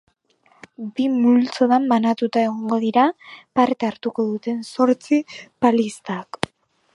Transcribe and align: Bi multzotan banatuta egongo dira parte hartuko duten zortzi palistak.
Bi 0.99 1.03
multzotan 1.17 1.85
banatuta 1.91 2.41
egongo 2.45 2.79
dira 2.85 3.03
parte 3.61 3.91
hartuko 3.91 4.27
duten 4.31 4.59
zortzi 4.73 5.21
palistak. 5.67 6.43